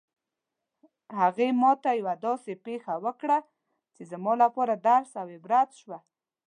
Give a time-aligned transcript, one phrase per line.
[1.19, 3.37] هغې ما ته یوه داسې پېښه وکړه
[3.95, 5.99] چې زما لپاره درس او عبرت شوه